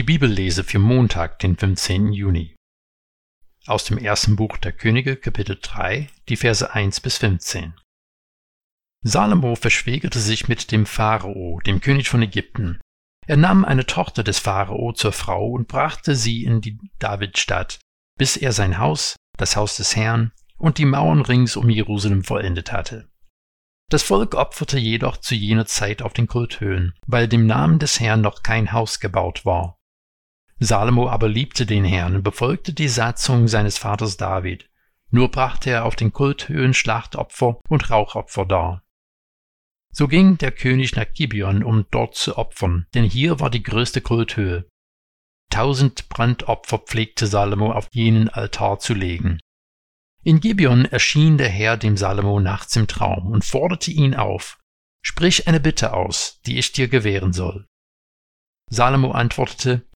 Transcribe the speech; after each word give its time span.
Die 0.00 0.04
Bibellese 0.04 0.64
für 0.64 0.78
Montag, 0.78 1.40
den 1.40 1.58
15. 1.58 2.14
Juni. 2.14 2.56
Aus 3.66 3.84
dem 3.84 3.98
ersten 3.98 4.34
Buch 4.34 4.56
der 4.56 4.72
Könige, 4.72 5.14
Kapitel 5.14 5.58
3, 5.60 6.08
die 6.30 6.36
Verse 6.36 6.72
1 6.72 7.00
bis 7.00 7.18
15. 7.18 7.74
Salomo 9.04 9.56
verschwägerte 9.56 10.18
sich 10.18 10.48
mit 10.48 10.72
dem 10.72 10.86
Pharao, 10.86 11.60
dem 11.66 11.82
König 11.82 12.08
von 12.08 12.22
Ägypten. 12.22 12.80
Er 13.26 13.36
nahm 13.36 13.62
eine 13.62 13.84
Tochter 13.84 14.24
des 14.24 14.38
Pharao 14.38 14.94
zur 14.94 15.12
Frau 15.12 15.50
und 15.50 15.68
brachte 15.68 16.16
sie 16.16 16.44
in 16.44 16.62
die 16.62 16.78
Davidstadt, 16.98 17.78
bis 18.16 18.38
er 18.38 18.52
sein 18.52 18.78
Haus, 18.78 19.16
das 19.36 19.54
Haus 19.54 19.76
des 19.76 19.96
Herrn 19.96 20.32
und 20.56 20.78
die 20.78 20.86
Mauern 20.86 21.20
rings 21.20 21.56
um 21.56 21.68
Jerusalem 21.68 22.24
vollendet 22.24 22.72
hatte. 22.72 23.10
Das 23.90 24.02
Volk 24.02 24.34
opferte 24.34 24.78
jedoch 24.78 25.18
zu 25.18 25.34
jener 25.34 25.66
Zeit 25.66 26.00
auf 26.00 26.14
den 26.14 26.26
Kulthöhen, 26.26 26.94
weil 27.06 27.28
dem 27.28 27.44
Namen 27.44 27.78
des 27.78 28.00
Herrn 28.00 28.22
noch 28.22 28.42
kein 28.42 28.72
Haus 28.72 28.98
gebaut 28.98 29.44
war. 29.44 29.76
Salomo 30.60 31.08
aber 31.08 31.28
liebte 31.28 31.66
den 31.66 31.84
Herrn 31.84 32.16
und 32.16 32.22
befolgte 32.22 32.72
die 32.72 32.88
Satzung 32.88 33.48
seines 33.48 33.78
Vaters 33.78 34.16
David. 34.16 34.68
Nur 35.10 35.30
brachte 35.30 35.70
er 35.70 35.84
auf 35.84 35.96
den 35.96 36.12
Kulthöhen 36.12 36.74
Schlachtopfer 36.74 37.60
und 37.68 37.90
Rauchopfer 37.90 38.46
dar. 38.46 38.84
So 39.90 40.06
ging 40.06 40.38
der 40.38 40.52
König 40.52 40.94
nach 40.94 41.12
Gibeon, 41.12 41.64
um 41.64 41.86
dort 41.90 42.14
zu 42.14 42.38
opfern, 42.38 42.86
denn 42.94 43.04
hier 43.04 43.40
war 43.40 43.50
die 43.50 43.62
größte 43.62 44.02
Kulthöhe. 44.02 44.68
Tausend 45.50 46.08
Brandopfer 46.08 46.78
pflegte 46.78 47.26
Salomo 47.26 47.72
auf 47.72 47.88
jenen 47.90 48.28
Altar 48.28 48.78
zu 48.78 48.94
legen. 48.94 49.40
In 50.22 50.38
Gibeon 50.38 50.84
erschien 50.84 51.38
der 51.38 51.48
Herr 51.48 51.76
dem 51.76 51.96
Salomo 51.96 52.38
nachts 52.38 52.76
im 52.76 52.86
Traum 52.86 53.32
und 53.32 53.44
forderte 53.44 53.90
ihn 53.90 54.14
auf, 54.14 54.60
Sprich 55.02 55.48
eine 55.48 55.60
Bitte 55.60 55.94
aus, 55.94 56.40
die 56.46 56.58
ich 56.58 56.72
dir 56.72 56.88
gewähren 56.88 57.32
soll. 57.32 57.66
Salomo 58.70 59.12
antwortete, 59.12 59.86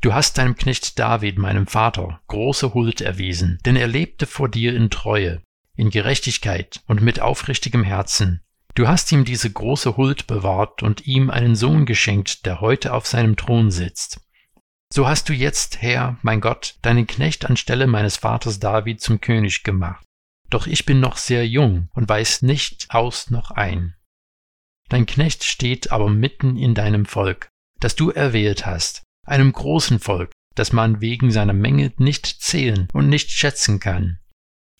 Du 0.00 0.14
hast 0.14 0.38
deinem 0.38 0.54
Knecht 0.54 0.98
David, 0.98 1.38
meinem 1.38 1.66
Vater, 1.66 2.20
große 2.28 2.72
Huld 2.72 3.00
erwiesen, 3.00 3.58
denn 3.66 3.74
er 3.74 3.88
lebte 3.88 4.26
vor 4.26 4.48
dir 4.48 4.76
in 4.76 4.90
Treue, 4.90 5.42
in 5.74 5.90
Gerechtigkeit 5.90 6.82
und 6.86 7.02
mit 7.02 7.20
aufrichtigem 7.20 7.82
Herzen. 7.82 8.40
Du 8.76 8.86
hast 8.86 9.10
ihm 9.10 9.24
diese 9.24 9.50
große 9.50 9.96
Huld 9.96 10.28
bewahrt 10.28 10.84
und 10.84 11.08
ihm 11.08 11.30
einen 11.30 11.56
Sohn 11.56 11.84
geschenkt, 11.84 12.46
der 12.46 12.60
heute 12.60 12.92
auf 12.94 13.08
seinem 13.08 13.34
Thron 13.34 13.72
sitzt. 13.72 14.20
So 14.92 15.08
hast 15.08 15.28
du 15.28 15.32
jetzt, 15.32 15.82
Herr, 15.82 16.16
mein 16.22 16.40
Gott, 16.40 16.76
deinen 16.82 17.08
Knecht 17.08 17.44
anstelle 17.44 17.88
meines 17.88 18.16
Vaters 18.16 18.60
David 18.60 19.00
zum 19.00 19.20
König 19.20 19.64
gemacht. 19.64 20.04
Doch 20.48 20.68
ich 20.68 20.86
bin 20.86 21.00
noch 21.00 21.16
sehr 21.16 21.46
jung 21.46 21.88
und 21.92 22.08
weiß 22.08 22.42
nicht 22.42 22.86
aus 22.90 23.30
noch 23.30 23.50
ein. 23.50 23.96
Dein 24.88 25.06
Knecht 25.06 25.42
steht 25.42 25.90
aber 25.90 26.08
mitten 26.08 26.56
in 26.56 26.74
deinem 26.74 27.04
Volk, 27.04 27.48
das 27.80 27.96
du 27.96 28.10
erwählt 28.10 28.64
hast, 28.64 29.02
einem 29.28 29.52
großen 29.52 29.98
Volk, 29.98 30.32
das 30.54 30.72
man 30.72 31.00
wegen 31.00 31.30
seiner 31.30 31.52
Menge 31.52 31.92
nicht 31.98 32.26
zählen 32.26 32.88
und 32.92 33.08
nicht 33.08 33.30
schätzen 33.30 33.80
kann. 33.80 34.18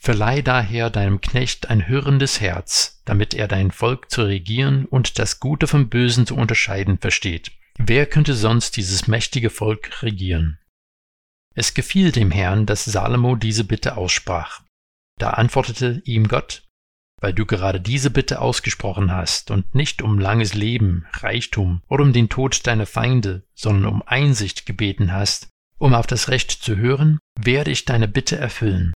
Verleih 0.00 0.42
daher 0.42 0.90
deinem 0.90 1.20
Knecht 1.20 1.70
ein 1.70 1.88
hörendes 1.88 2.40
Herz, 2.40 3.02
damit 3.04 3.34
er 3.34 3.48
dein 3.48 3.72
Volk 3.72 4.10
zu 4.10 4.22
regieren 4.22 4.84
und 4.84 5.18
das 5.18 5.40
Gute 5.40 5.66
vom 5.66 5.88
Bösen 5.88 6.26
zu 6.26 6.36
unterscheiden 6.36 6.98
versteht. 6.98 7.50
Wer 7.78 8.06
könnte 8.06 8.34
sonst 8.34 8.76
dieses 8.76 9.08
mächtige 9.08 9.50
Volk 9.50 10.02
regieren? 10.02 10.58
Es 11.54 11.74
gefiel 11.74 12.12
dem 12.12 12.30
Herrn, 12.30 12.66
dass 12.66 12.84
Salomo 12.84 13.34
diese 13.34 13.64
Bitte 13.64 13.96
aussprach. 13.96 14.62
Da 15.18 15.30
antwortete 15.30 16.00
ihm 16.04 16.28
Gott, 16.28 16.67
weil 17.20 17.32
du 17.32 17.46
gerade 17.46 17.80
diese 17.80 18.10
Bitte 18.10 18.40
ausgesprochen 18.40 19.12
hast 19.12 19.50
und 19.50 19.74
nicht 19.74 20.02
um 20.02 20.18
langes 20.18 20.54
Leben, 20.54 21.06
Reichtum 21.12 21.82
oder 21.88 22.02
um 22.04 22.12
den 22.12 22.28
Tod 22.28 22.66
deiner 22.66 22.86
Feinde, 22.86 23.44
sondern 23.54 23.92
um 23.92 24.02
Einsicht 24.06 24.66
gebeten 24.66 25.12
hast, 25.12 25.48
um 25.78 25.94
auf 25.94 26.06
das 26.06 26.28
Recht 26.28 26.50
zu 26.50 26.76
hören, 26.76 27.18
werde 27.38 27.70
ich 27.70 27.84
deine 27.84 28.08
Bitte 28.08 28.36
erfüllen. 28.36 28.92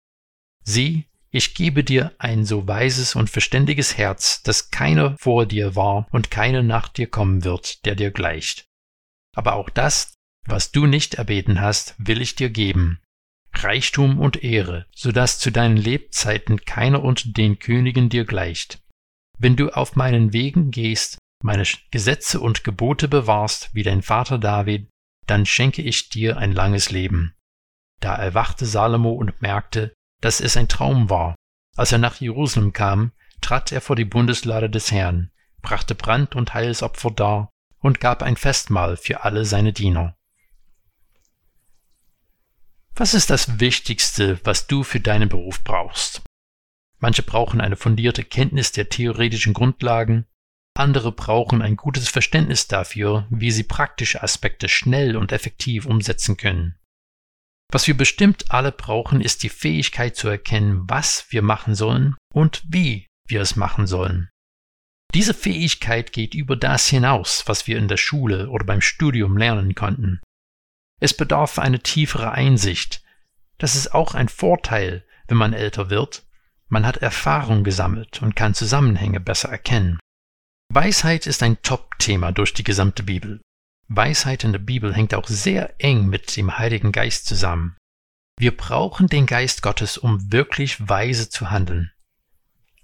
Sieh, 0.65 1.07
ich 1.31 1.55
gebe 1.55 1.85
dir 1.85 2.13
ein 2.19 2.45
so 2.45 2.67
weises 2.67 3.15
und 3.15 3.29
verständiges 3.29 3.99
Herz, 3.99 4.43
dass 4.43 4.71
keiner 4.71 5.17
vor 5.19 5.45
dir 5.45 5.77
war 5.77 6.07
und 6.11 6.31
keiner 6.31 6.63
nach 6.63 6.89
dir 6.89 7.07
kommen 7.07 7.45
wird, 7.45 7.85
der 7.85 7.95
dir 7.95 8.11
gleicht. 8.11 8.65
Aber 9.37 9.55
auch 9.55 9.69
das, 9.69 10.15
was 10.47 10.73
du 10.73 10.87
nicht 10.87 11.15
erbeten 11.15 11.61
hast, 11.61 11.95
will 11.99 12.23
ich 12.23 12.35
dir 12.35 12.49
geben, 12.49 13.01
Reichtum 13.63 14.21
und 14.21 14.43
Ehre, 14.43 14.87
so 14.95 15.13
dass 15.13 15.39
zu 15.39 15.51
deinen 15.51 15.77
Lebzeiten 15.77 16.61
keiner 16.65 17.03
unter 17.03 17.29
den 17.31 17.59
Königen 17.59 18.09
dir 18.09 18.25
gleicht. 18.25 18.81
Wenn 19.39 19.57
du 19.57 19.71
auf 19.71 19.97
meinen 19.97 20.33
Wegen 20.33 20.71
gehst, 20.71 21.19
meine 21.43 21.65
Gesetze 21.91 22.41
und 22.41 22.65
Gebote 22.65 23.09
bewahrst, 23.09 23.71
wie 23.73 23.83
dein 23.83 24.03
Vater 24.03 24.39
David, 24.39 24.89
dann 25.27 25.47
schenke 25.47 25.83
ich 25.83 26.09
dir 26.09 26.39
ein 26.39 26.53
langes 26.53 26.91
Leben. 26.91 27.35
Da 28.01 28.15
erwachte 28.15 28.67
Salomo 28.67 29.13
und 29.13 29.41
merkte, 29.43 29.93
dass 30.21 30.41
es 30.41 30.57
ein 30.57 30.69
Traum 30.69 31.11
war. 31.11 31.35
Als 31.77 31.93
er 31.93 31.99
nach 31.99 32.17
Jerusalem 32.17 32.73
kam, 32.73 33.13
trat 33.41 33.71
er 33.71 33.81
vor 33.81 33.95
die 33.95 34.05
Bundeslade 34.05 34.69
des 34.69 34.91
Herrn, 34.91 35.31
brachte 35.63 35.95
Brand- 35.95 36.35
und 36.35 36.55
Heilsopfer 36.55 37.11
dar 37.11 37.51
und 37.79 38.01
gab 38.01 38.23
ein 38.23 38.37
Festmahl 38.37 38.97
für 38.97 39.23
alle 39.23 39.45
seine 39.45 39.73
Diener. 39.73 40.17
Was 42.99 43.15
ist 43.15 43.31
das 43.31 43.61
Wichtigste, 43.61 44.41
was 44.43 44.67
du 44.67 44.83
für 44.83 44.99
deinen 44.99 45.29
Beruf 45.29 45.63
brauchst? 45.63 46.23
Manche 46.99 47.23
brauchen 47.23 47.61
eine 47.61 47.77
fundierte 47.77 48.25
Kenntnis 48.25 48.73
der 48.73 48.89
theoretischen 48.89 49.55
Grundlagen, 49.55 50.27
andere 50.77 51.13
brauchen 51.13 51.63
ein 51.63 51.77
gutes 51.77 52.09
Verständnis 52.09 52.67
dafür, 52.67 53.29
wie 53.31 53.53
sie 53.53 53.63
praktische 53.63 54.21
Aspekte 54.21 54.69
schnell 54.69 55.17
und 55.17 55.31
effektiv 55.31 55.87
umsetzen 55.87 56.37
können. 56.37 56.77
Was 57.71 57.87
wir 57.87 57.97
bestimmt 57.97 58.51
alle 58.51 58.73
brauchen, 58.73 59.21
ist 59.21 59.45
die 59.45 59.49
Fähigkeit 59.49 60.17
zu 60.17 60.27
erkennen, 60.27 60.83
was 60.91 61.27
wir 61.31 61.43
machen 61.43 61.77
sollen 61.77 62.17
und 62.35 62.65
wie 62.67 63.07
wir 63.29 63.43
es 63.43 63.55
machen 63.55 63.87
sollen. 63.87 64.29
Diese 65.15 65.35
Fähigkeit 65.35 66.13
geht 66.13 66.35
über 66.35 66.57
das 66.57 66.89
hinaus, 66.89 67.45
was 67.47 67.69
wir 67.69 67.79
in 67.79 67.87
der 67.87 67.97
Schule 67.97 68.51
oder 68.51 68.65
beim 68.65 68.81
Studium 68.81 69.37
lernen 69.37 69.77
konnten. 69.77 70.21
Es 71.01 71.15
bedarf 71.15 71.59
eine 71.59 71.81
tiefere 71.81 72.33
Einsicht. 72.33 73.03
Das 73.59 73.75
ist 73.75 73.95
auch 73.95 74.15
ein 74.15 74.29
Vorteil, 74.29 75.05
wenn 75.27 75.37
man 75.37 75.53
älter 75.53 75.91
wird. 75.91 76.25
Man 76.69 76.87
hat 76.87 76.99
Erfahrung 76.99 77.65
gesammelt 77.65 78.21
und 78.23 78.37
kann 78.37 78.55
Zusammenhänge 78.55 79.21
besser 79.21 79.49
erkennen. 79.49 79.99
Weisheit 80.71 81.27
ist 81.27 81.43
ein 81.43 81.63
Top-Thema 81.63 82.33
durch 82.33 82.53
die 82.53 82.65
gesamte 82.65 83.03
Bibel. 83.03 83.41
Weisheit 83.89 84.45
in 84.45 84.53
der 84.53 84.59
Bibel 84.59 84.95
hängt 84.95 85.15
auch 85.15 85.27
sehr 85.27 85.75
eng 85.79 86.09
mit 86.09 86.37
dem 86.37 86.59
Heiligen 86.59 86.93
Geist 86.93 87.27
zusammen. 87.27 87.77
Wir 88.39 88.55
brauchen 88.57 89.09
den 89.09 89.27
Geist 89.27 89.63
Gottes, 89.63 89.97
um 89.97 90.31
wirklich 90.31 90.89
weise 90.89 91.31
zu 91.31 91.51
handeln. 91.51 91.91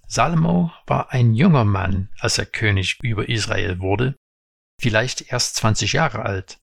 Salomo 0.07 0.73
war 0.87 1.13
ein 1.13 1.35
junger 1.35 1.65
Mann, 1.65 2.09
als 2.19 2.39
er 2.39 2.47
König 2.47 2.99
über 3.03 3.29
Israel 3.29 3.81
wurde, 3.81 4.17
vielleicht 4.81 5.33
erst 5.33 5.57
20 5.57 5.93
Jahre 5.93 6.23
alt. 6.23 6.59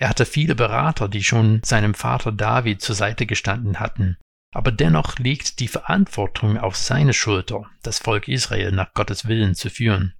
Er 0.00 0.08
hatte 0.08 0.26
viele 0.26 0.54
Berater, 0.54 1.08
die 1.08 1.24
schon 1.24 1.60
seinem 1.64 1.92
Vater 1.92 2.30
David 2.30 2.80
zur 2.80 2.94
Seite 2.94 3.26
gestanden 3.26 3.80
hatten. 3.80 4.16
Aber 4.54 4.72
dennoch 4.72 5.18
liegt 5.18 5.58
die 5.58 5.68
Verantwortung 5.68 6.56
auf 6.56 6.76
seine 6.76 7.12
Schulter, 7.12 7.68
das 7.82 7.98
Volk 7.98 8.28
Israel 8.28 8.72
nach 8.72 8.94
Gottes 8.94 9.26
Willen 9.26 9.54
zu 9.54 9.68
führen. 9.68 10.14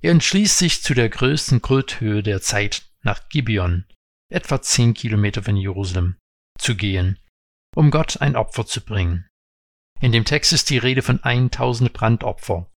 Er 0.00 0.12
entschließt 0.12 0.58
sich 0.58 0.82
zu 0.82 0.94
der 0.94 1.08
größten 1.08 1.62
Kulthöhe 1.62 2.22
der 2.22 2.40
Zeit 2.40 2.84
nach 3.02 3.28
Gibeon, 3.30 3.86
etwa 4.30 4.60
zehn 4.60 4.94
Kilometer 4.94 5.42
von 5.42 5.56
Jerusalem, 5.56 6.18
zu 6.58 6.76
gehen, 6.76 7.18
um 7.74 7.90
Gott 7.90 8.20
ein 8.20 8.36
Opfer 8.36 8.66
zu 8.66 8.80
bringen. 8.82 9.26
In 10.00 10.12
dem 10.12 10.24
Text 10.24 10.52
ist 10.52 10.70
die 10.70 10.78
Rede 10.78 11.02
von 11.02 11.22
1000 11.22 11.92
Brandopfer. 11.92 12.70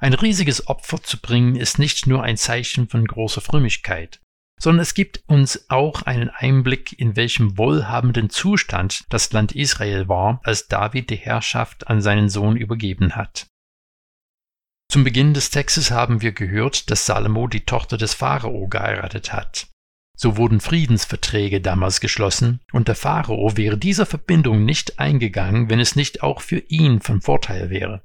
Ein 0.00 0.14
riesiges 0.14 0.68
Opfer 0.68 1.02
zu 1.02 1.20
bringen 1.20 1.56
ist 1.56 1.78
nicht 1.78 2.06
nur 2.06 2.22
ein 2.22 2.36
Zeichen 2.36 2.88
von 2.88 3.04
großer 3.04 3.40
Frömmigkeit 3.40 4.20
sondern 4.62 4.82
es 4.82 4.94
gibt 4.94 5.24
uns 5.26 5.68
auch 5.70 6.02
einen 6.02 6.30
Einblick, 6.30 6.96
in 6.96 7.16
welchem 7.16 7.58
wohlhabenden 7.58 8.30
Zustand 8.30 9.04
das 9.08 9.32
Land 9.32 9.56
Israel 9.56 10.08
war, 10.08 10.40
als 10.44 10.68
David 10.68 11.10
die 11.10 11.16
Herrschaft 11.16 11.88
an 11.88 12.00
seinen 12.00 12.28
Sohn 12.28 12.56
übergeben 12.56 13.16
hat. 13.16 13.48
Zum 14.88 15.02
Beginn 15.02 15.34
des 15.34 15.50
Textes 15.50 15.90
haben 15.90 16.22
wir 16.22 16.30
gehört, 16.30 16.92
dass 16.92 17.06
Salomo 17.06 17.48
die 17.48 17.64
Tochter 17.64 17.96
des 17.96 18.14
Pharao 18.14 18.68
geheiratet 18.68 19.32
hat. 19.32 19.66
So 20.16 20.36
wurden 20.36 20.60
Friedensverträge 20.60 21.60
damals 21.60 22.00
geschlossen, 22.00 22.60
und 22.70 22.86
der 22.86 22.94
Pharao 22.94 23.56
wäre 23.56 23.78
dieser 23.78 24.06
Verbindung 24.06 24.64
nicht 24.64 25.00
eingegangen, 25.00 25.70
wenn 25.70 25.80
es 25.80 25.96
nicht 25.96 26.22
auch 26.22 26.40
für 26.40 26.58
ihn 26.58 27.00
von 27.00 27.20
Vorteil 27.20 27.70
wäre. 27.70 28.04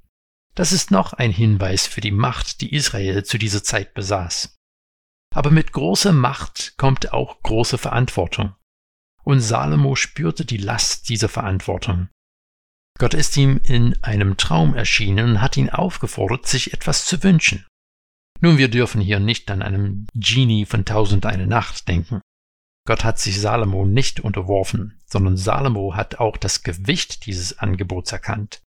Das 0.56 0.72
ist 0.72 0.90
noch 0.90 1.14
ein 1.14 1.32
Hinweis 1.32 1.86
für 1.86 2.02
die 2.02 2.12
Macht, 2.12 2.62
die 2.62 2.74
Israel 2.74 3.24
zu 3.24 3.38
dieser 3.38 3.64
Zeit 3.64 3.94
besaß. 3.94 4.57
Aber 5.38 5.52
mit 5.52 5.72
großer 5.72 6.14
Macht 6.14 6.74
kommt 6.78 7.14
auch 7.14 7.44
große 7.44 7.78
Verantwortung. 7.78 8.56
Und 9.24 9.40
Salomo 9.40 9.96
spürte 9.96 10.46
die 10.46 10.58
Last 10.58 11.10
dieser 11.10 11.30
Verantwortung. 11.30 12.10
Gott 12.98 13.14
ist 13.14 13.38
ihm 13.38 13.62
in 13.64 14.02
einem 14.02 14.38
Traum 14.38 14.74
erschienen 14.74 15.30
und 15.30 15.42
hat 15.42 15.56
ihn 15.56 15.70
aufgefordert, 15.70 16.48
sich 16.48 16.74
etwas 16.74 17.06
zu 17.06 17.22
wünschen. 17.22 17.68
Nun, 18.42 18.58
wir 18.58 18.68
dürfen 18.68 19.00
hier 19.00 19.20
nicht 19.20 19.52
an 19.52 19.62
einem 19.62 20.08
Genie 20.16 20.66
von 20.66 20.86
Tausend 20.86 21.28
eine 21.28 21.46
Nacht 21.46 21.88
denken. 21.88 22.20
Gott 22.88 23.04
hat 23.04 23.20
sich 23.20 23.40
Salomo 23.40 23.86
nicht 23.86 24.20
unterworfen, 24.20 25.00
sondern 25.06 25.38
Salomo 25.38 25.96
hat 25.96 26.16
auch 26.16 26.38
das 26.38 26.64
Gewicht 26.64 27.28
dieses 27.28 27.60
Angebots 27.60 28.12
erkannt. 28.12 28.64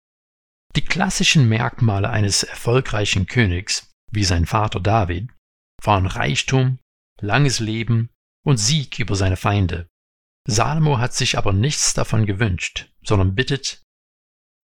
Die 0.77 0.85
klassischen 0.85 1.47
Merkmale 1.47 2.09
eines 2.09 2.43
erfolgreichen 2.43 3.27
Königs, 3.27 3.93
wie 4.11 4.25
sein 4.25 4.47
Vater 4.47 4.81
David, 4.81 5.29
waren 5.87 6.07
Reichtum, 6.07 6.79
langes 7.21 7.61
Leben 7.61 8.11
und 8.45 8.59
Sieg 8.59 8.99
über 8.99 9.17
seine 9.17 9.37
Feinde. 9.37 9.87
Salomo 10.47 10.99
hat 10.99 11.15
sich 11.15 11.39
aber 11.39 11.53
nichts 11.53 11.95
davon 11.95 12.27
gewünscht, 12.27 12.91
sondern 13.03 13.35
bittet, 13.35 13.83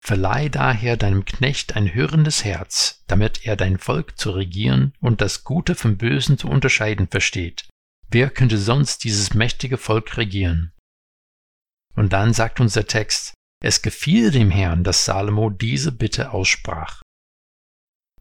Verleih 0.02 0.48
daher 0.48 0.96
deinem 0.96 1.26
Knecht 1.26 1.76
ein 1.76 1.94
hörendes 1.94 2.46
Herz, 2.46 3.04
damit 3.08 3.46
er 3.46 3.58
dein 3.58 3.78
Volk 3.78 4.18
zu 4.18 4.32
regieren 4.32 4.94
und 5.02 5.20
das 5.20 5.44
Gute 5.44 5.76
vom 5.76 5.98
Bösen 5.98 6.38
zu 6.38 6.48
unterscheiden 6.48 7.08
versteht, 7.08 7.68
Wer 8.12 8.32
könnte 8.32 8.58
sonst 8.58 9.04
dieses 9.04 9.34
mächtige 9.36 9.78
Volk 9.78 10.18
regieren? 10.18 10.74
Und 11.96 12.14
dann 12.14 12.34
sagt 12.34 12.60
uns 12.60 12.74
der 12.74 12.88
Text, 12.88 13.34
es 13.62 13.82
gefiel 13.82 14.32
dem 14.32 14.50
Herrn, 14.50 14.84
dass 14.84 15.06
Salomo 15.06 15.50
diese 15.50 15.92
Bitte 15.92 16.32
aussprach. 16.32 17.02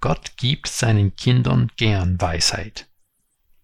Gott 0.01 0.37
gibt 0.37 0.69
seinen 0.69 1.17
Kindern 1.17 1.73
gern 1.77 2.21
Weisheit. 2.21 2.89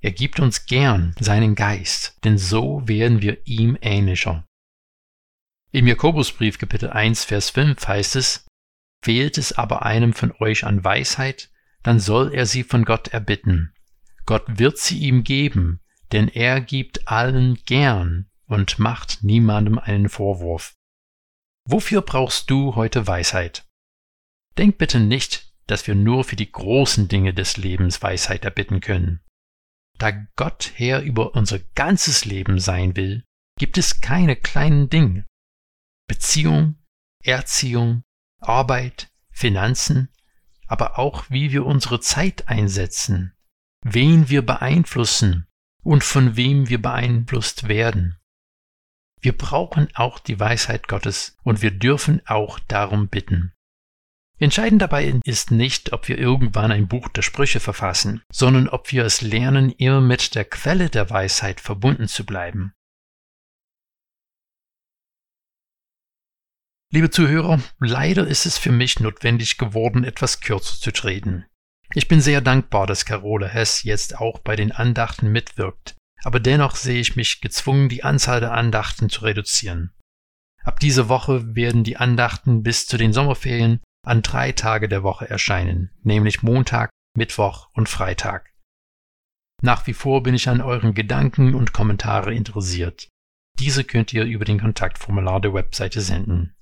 Er 0.00 0.12
gibt 0.12 0.40
uns 0.40 0.66
gern 0.66 1.14
seinen 1.18 1.54
Geist, 1.54 2.18
denn 2.24 2.38
so 2.38 2.86
werden 2.86 3.22
wir 3.22 3.46
ihm 3.46 3.78
ähnlicher. 3.80 4.44
Im 5.70 5.86
Jakobusbrief 5.86 6.58
Kapitel 6.58 6.90
1 6.90 7.24
Vers 7.24 7.50
5 7.50 7.86
heißt 7.86 8.16
es, 8.16 8.46
Fehlt 9.02 9.38
es 9.38 9.52
aber 9.52 9.84
einem 9.84 10.12
von 10.12 10.32
euch 10.40 10.64
an 10.64 10.82
Weisheit, 10.82 11.50
dann 11.82 12.00
soll 12.00 12.34
er 12.34 12.46
sie 12.46 12.64
von 12.64 12.84
Gott 12.84 13.08
erbitten. 13.08 13.72
Gott 14.26 14.44
wird 14.58 14.78
sie 14.78 14.98
ihm 14.98 15.24
geben, 15.24 15.80
denn 16.12 16.28
er 16.28 16.60
gibt 16.60 17.08
allen 17.08 17.56
gern 17.66 18.30
und 18.46 18.78
macht 18.78 19.22
niemandem 19.22 19.78
einen 19.78 20.08
Vorwurf. 20.08 20.74
Wofür 21.66 22.02
brauchst 22.02 22.50
du 22.50 22.74
heute 22.74 23.06
Weisheit? 23.06 23.66
Denk 24.58 24.78
bitte 24.78 25.00
nicht, 25.00 25.53
dass 25.66 25.86
wir 25.86 25.94
nur 25.94 26.24
für 26.24 26.36
die 26.36 26.50
großen 26.50 27.08
Dinge 27.08 27.34
des 27.34 27.56
Lebens 27.56 28.02
Weisheit 28.02 28.44
erbitten 28.44 28.80
können. 28.80 29.20
Da 29.98 30.10
Gott 30.36 30.72
Herr 30.74 31.02
über 31.02 31.34
unser 31.34 31.60
ganzes 31.74 32.24
Leben 32.24 32.58
sein 32.58 32.96
will, 32.96 33.24
gibt 33.58 33.78
es 33.78 34.00
keine 34.00 34.36
kleinen 34.36 34.90
Dinge. 34.90 35.24
Beziehung, 36.08 36.76
Erziehung, 37.22 38.02
Arbeit, 38.40 39.10
Finanzen, 39.30 40.10
aber 40.66 40.98
auch 40.98 41.30
wie 41.30 41.52
wir 41.52 41.64
unsere 41.64 42.00
Zeit 42.00 42.48
einsetzen, 42.48 43.34
wen 43.82 44.28
wir 44.28 44.44
beeinflussen 44.44 45.46
und 45.82 46.04
von 46.04 46.36
wem 46.36 46.68
wir 46.68 46.80
beeinflusst 46.80 47.68
werden. 47.68 48.18
Wir 49.20 49.36
brauchen 49.36 49.88
auch 49.94 50.18
die 50.18 50.38
Weisheit 50.38 50.88
Gottes 50.88 51.36
und 51.42 51.62
wir 51.62 51.70
dürfen 51.70 52.20
auch 52.26 52.58
darum 52.58 53.08
bitten. 53.08 53.52
Entscheidend 54.44 54.82
dabei 54.82 55.18
ist 55.24 55.52
nicht, 55.52 55.94
ob 55.94 56.06
wir 56.06 56.18
irgendwann 56.18 56.70
ein 56.70 56.86
Buch 56.86 57.08
der 57.08 57.22
Sprüche 57.22 57.60
verfassen, 57.60 58.22
sondern 58.30 58.68
ob 58.68 58.92
wir 58.92 59.02
es 59.06 59.22
lernen, 59.22 59.70
immer 59.70 60.02
mit 60.02 60.34
der 60.34 60.44
Quelle 60.44 60.90
der 60.90 61.08
Weisheit 61.08 61.62
verbunden 61.62 62.08
zu 62.08 62.26
bleiben. 62.26 62.74
Liebe 66.92 67.08
Zuhörer, 67.08 67.62
leider 67.78 68.26
ist 68.26 68.44
es 68.44 68.58
für 68.58 68.70
mich 68.70 69.00
notwendig 69.00 69.56
geworden, 69.56 70.04
etwas 70.04 70.42
kürzer 70.42 70.78
zu 70.78 70.92
treten. 70.92 71.46
Ich 71.94 72.06
bin 72.06 72.20
sehr 72.20 72.42
dankbar, 72.42 72.86
dass 72.86 73.06
Carola 73.06 73.46
Hess 73.46 73.82
jetzt 73.82 74.18
auch 74.18 74.40
bei 74.40 74.56
den 74.56 74.72
Andachten 74.72 75.32
mitwirkt, 75.32 75.96
aber 76.22 76.38
dennoch 76.38 76.76
sehe 76.76 77.00
ich 77.00 77.16
mich 77.16 77.40
gezwungen, 77.40 77.88
die 77.88 78.04
Anzahl 78.04 78.40
der 78.40 78.52
Andachten 78.52 79.08
zu 79.08 79.22
reduzieren. 79.22 79.94
Ab 80.64 80.80
dieser 80.80 81.08
Woche 81.08 81.56
werden 81.56 81.82
die 81.82 81.96
Andachten 81.96 82.62
bis 82.62 82.86
zu 82.86 82.98
den 82.98 83.14
Sommerferien 83.14 83.80
an 84.04 84.22
drei 84.22 84.52
Tage 84.52 84.88
der 84.88 85.02
Woche 85.02 85.28
erscheinen, 85.28 85.90
nämlich 86.02 86.42
Montag, 86.42 86.90
Mittwoch 87.16 87.68
und 87.72 87.88
Freitag. 87.88 88.52
Nach 89.62 89.86
wie 89.86 89.94
vor 89.94 90.22
bin 90.22 90.34
ich 90.34 90.48
an 90.48 90.60
euren 90.60 90.94
Gedanken 90.94 91.54
und 91.54 91.72
Kommentare 91.72 92.34
interessiert. 92.34 93.08
Diese 93.58 93.84
könnt 93.84 94.12
ihr 94.12 94.24
über 94.24 94.44
den 94.44 94.60
Kontaktformular 94.60 95.40
der 95.40 95.54
Webseite 95.54 96.00
senden. 96.00 96.54